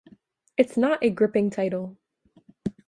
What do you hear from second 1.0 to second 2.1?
a gripping title.